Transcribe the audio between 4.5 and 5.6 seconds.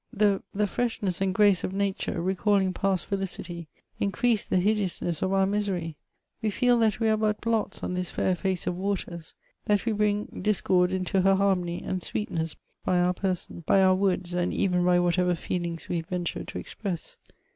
hideousness of our